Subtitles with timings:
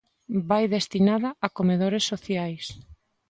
[0.49, 2.65] Vai destinada a comedores sociais.